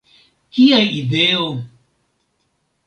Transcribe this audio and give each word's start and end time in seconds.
Kia 0.53 0.79
ideo! 1.01 1.47